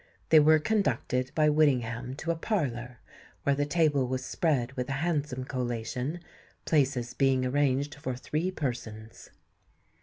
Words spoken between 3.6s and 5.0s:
table was spread with a